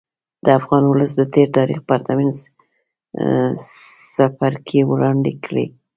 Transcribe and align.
د 0.45 0.47
افغان 0.59 0.83
ولس 0.87 1.11
د 1.17 1.21
تېر 1.33 1.47
تاریخ 1.57 1.79
پرتمین 1.89 2.29
څپرکی 4.13 4.81
وړاندې 4.91 5.33
کړي. 5.45 5.65